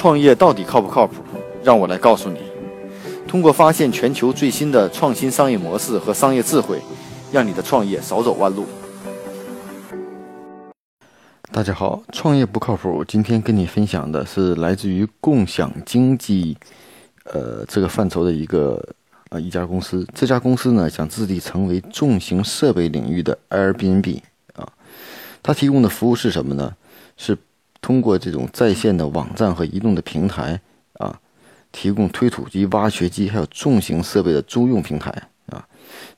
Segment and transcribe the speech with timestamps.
[0.00, 1.16] 创业到底靠不靠谱？
[1.62, 2.38] 让我来告诉你。
[3.28, 6.80] 通过发现全球最新的创新商业模式和商业智慧，
[7.30, 8.64] 让你的创业少走弯路。
[11.52, 13.04] 大家好，创业不靠谱。
[13.04, 16.56] 今天跟你分享的是来自于共享经济，
[17.24, 18.82] 呃，这个范畴的一个
[19.28, 20.06] 啊一家公司。
[20.14, 24.22] 这家公司呢，想致力成为重型设备领域的 Airbnb
[24.54, 24.66] 啊。
[25.42, 26.74] 它提供的服务是什么呢？
[27.18, 27.36] 是。
[27.80, 30.60] 通过这种在线的网站和移动的平台
[30.94, 31.18] 啊，
[31.72, 35.10] 提供推土机、挖掘机还有重型设备的租用平台
[35.46, 35.66] 啊。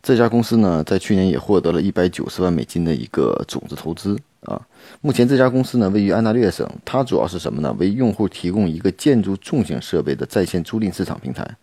[0.02, 4.60] 这家公司呢，在去年也获得了一百九十万美金的一个种子投资啊。
[5.00, 7.74] 目前这家公司呢，位于安大略省，它主要是什么呢？
[7.78, 11.56] 为用户提供一个建筑重型设备的在线租赁市场平台。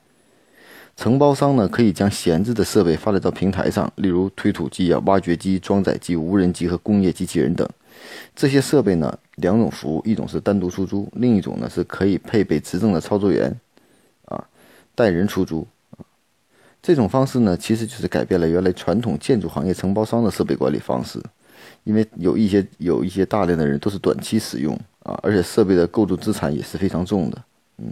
[0.96, 7.68] 承包商呢，可以将闲置的设备发展到平台上，例如推土机啊、挖掘机、装载机、无人机和工业机器人等。
[8.36, 13.54] 这些设备呢，两种服务，一种是单独出租，另一种呢是可以配备执政的操作员，
[14.26, 14.44] 啊，
[14.96, 15.68] 带人出租。
[16.82, 21.22] 这种方式呢，其实就是改变了原来传统建筑行业承包商的设备管理方式，
[21.84, 27.44] 因为有一些有一些大量的人都是短期使用啊，而且设备的构筑资产也是非常重的，
[27.80, 27.92] 嗯。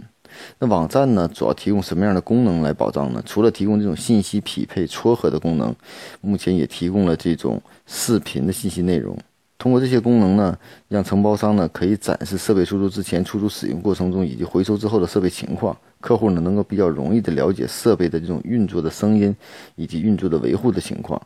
[0.58, 3.22] 那网站呢，主要提供什么样的功能来保障呢？
[3.24, 5.74] 除了提供这种信息匹配撮合的功能，
[6.20, 9.16] 目前也提供了这种视频的信息内容。
[9.58, 10.56] 通过这些功能呢，
[10.86, 15.76] 让承包商呢可以展示设备出租之前、出租使用过程中以及回收之后的设备情况。
[16.00, 19.34] 客户呢能够比较容易的了解设备的这种运作的声音
[19.74, 21.20] 以及运作的维护的情况。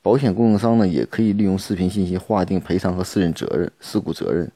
[0.00, 4.50] 保险供应商呢也可以利用视频信息划定赔偿和私人责任、事故责任。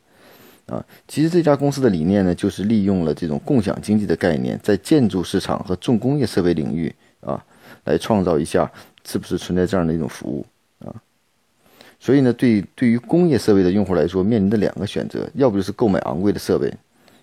[0.66, 7.44] 啊，其实这家公司的理念呢，就是利用了这种共享经济的概念，在建筑市场和重工业设备领域啊，
[7.84, 8.69] 来创造一下
[9.04, 10.44] 是不是存在这样的一种服务
[10.84, 10.94] 啊？
[11.98, 16.69] 所以呢，对对于工业设备的用户来说，面临的两个选择，要不就是购买昂贵的设备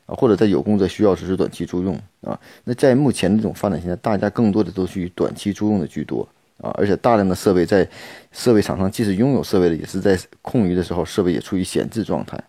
[0.06, 2.38] 啊，或者在有工作需要时是短期租用啊。
[2.64, 6.28] 那在目前这种发展现在，大家更多的都是以短期租用的居多
[6.60, 7.88] 啊，而且大量的设备在
[8.32, 12.42] 设备厂商即使拥有设备的，也是在空余的时候，设备也处于闲置状态。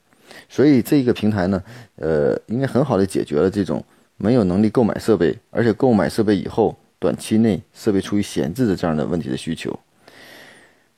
[0.49, 1.63] 所以这个平台呢，
[1.97, 3.85] 呃，应该很好的解决了这种
[4.17, 9.79] 没有能力购买设备，而且购买设备以后短期内设备处于闲置的这样的问题的需求。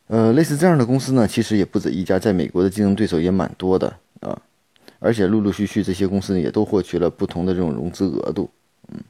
[0.09, 4.39] 呃，类似这样的公司呢，其实也不止一家，在美国的竞争对手也蛮多的啊，
[5.00, 8.49] 而且陆陆续续这些公司也都获取了不同的这种融资额度。
[8.93, 9.00] 嗯，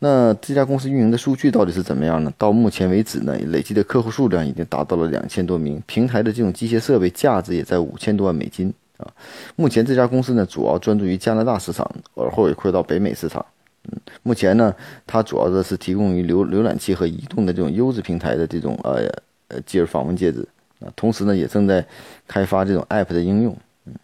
[0.00, 2.32] 那这家公司运营的数据到底是怎么样呢？
[2.36, 8.74] 到目前为止呢，累计的客户数量已经达到了两千多名，平台的这种机械设备价值也在五千多万美金。
[8.96, 9.06] 啊，
[9.54, 13.46] 目前这家公司呢，主要专注于加拿大市场，而后也扩到北美市场。
[13.84, 14.74] 嗯，目前呢，
[15.06, 19.08] 它主要的是提供于浏浏览器和移动的这种优质平台的这种呃
[19.48, 20.46] 呃接访问介质
[20.80, 21.84] 啊，同时呢，也正在
[22.26, 23.56] 开发这种 App 的应用。
[23.86, 23.94] 嗯，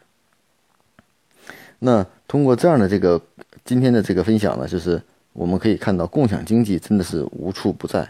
[1.79, 3.21] 那通过这样的这个
[3.65, 5.01] 今天的这个分享呢，就是
[5.33, 8.01] 我们可以看到，共享经济真的是无处不在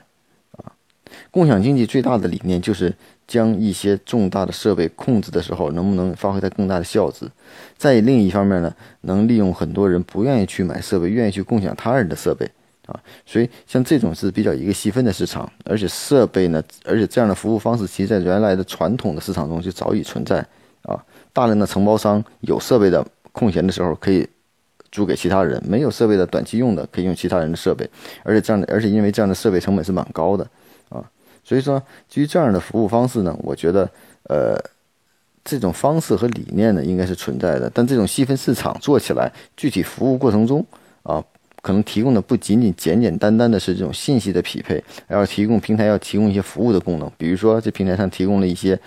[0.52, 0.72] 啊。
[1.30, 2.94] 共享经济最大的理念就是。
[3.26, 7.26] 将一些重大的设备控制的时候，能不能发挥它更大的效值？
[7.78, 12.46] 在另一方面呢，能利用很多人不愿意去买设备，愿意去共享他人的设备
[12.86, 12.98] 啊。
[13.24, 20.38] 所以像这种是比较一个细分的市场，而且设备呢，而且这样的服务方式，其实在原来的传统的市场中就早已存在
[20.82, 21.02] 啊。
[21.32, 24.28] 大量的承包商有设备的空闲的时候可以
[24.92, 27.88] 租给其他人，没有设备的短期用的可以用其他人的设备，
[28.22, 30.48] 而且这样的，而且因为这样的设备成本是蛮高的
[30.88, 31.02] 啊。
[31.42, 33.90] 所以说，基于这样的服务方式呢，我觉得，
[34.28, 34.56] 呃，
[35.44, 37.70] 这种方式和理念呢，应该是存在的。
[37.74, 40.64] 但这种细分市场做起来，具体服务过程中
[41.02, 41.22] 啊，
[41.64, 48.78] 可能提供的不仅仅简简单单的是这种信息的匹配，要提供平台要提供一些服务的功能，比如说这平台上提供了一些，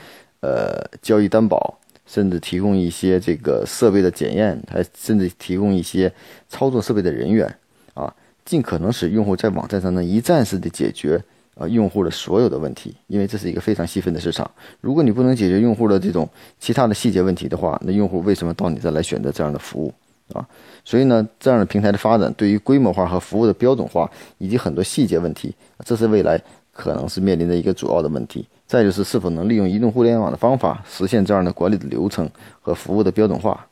[0.42, 6.14] 呃，交易担保，甚至提供一些这个设备的检验，还甚至提供一些
[6.48, 7.52] 操作设备的人员，
[7.96, 8.14] 啊，
[8.46, 11.20] 尽可能使用户在网站上能一站式的解决。
[11.60, 14.48] 啊，用户的所有的问题，因为这是一个非常细分的市场。
[14.80, 16.30] 如果你不能解决用户的这种
[16.60, 19.92] 其他的细节问题的话，那用户为什么到你这来选择这样的服务
[20.34, 20.46] 啊？
[20.84, 25.54] 所以呢，这样的平台的发展，对于规模化和服务的标准化，以及很多细节问题，
[25.84, 26.42] 这是未来
[26.72, 28.46] 可能是面临的一个主要的问题。
[28.66, 32.30] 再就是是否能利用移动互联网的方法，实现这样的管理的流程
[32.62, 33.66] 和服务的标准化。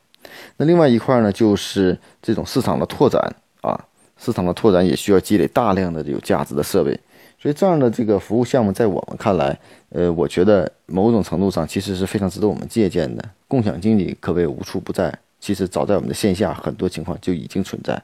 [0.56, 3.20] 那另外一块呢，就是这种市场的拓展
[3.60, 3.78] 啊，
[4.18, 6.98] 市场的拓展也需要积累大量的有价值的设备。
[7.38, 9.56] 所以这样的这个服务项目，在我们看来，
[9.90, 13.22] 呃，我觉得某种程度上其实是非常值得我们借鉴的。
[13.46, 18.02] 共享经济可谓无处不在，其实早在我们的线下很多情况就已经存在。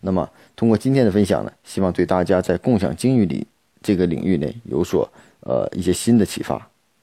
[0.00, 3.46] 那么，通过今天的分享呢，希望对大家在共享经济里
[3.80, 5.08] 这个领域内有所
[5.40, 6.68] 呃一些新的启发。